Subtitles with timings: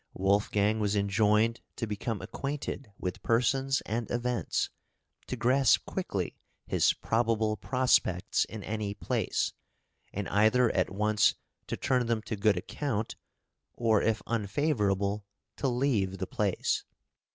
[0.15, 4.71] Wolfgang was enjoined to become acquainted with persons and events,
[5.27, 6.35] to grasp quickly
[6.65, 9.53] his probable prospects in any place,
[10.11, 11.35] and either at once
[11.67, 13.15] to turn them to good account,
[13.75, 15.23] or if unfavourable,
[15.57, 16.83] to leave the place.